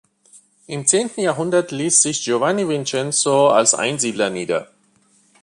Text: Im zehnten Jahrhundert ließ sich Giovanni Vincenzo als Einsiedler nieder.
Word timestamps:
Im 0.65 0.87
zehnten 0.87 1.21
Jahrhundert 1.21 1.69
ließ 1.69 2.01
sich 2.01 2.23
Giovanni 2.23 2.67
Vincenzo 2.67 3.49
als 3.49 3.75
Einsiedler 3.75 4.31
nieder. 4.31 4.67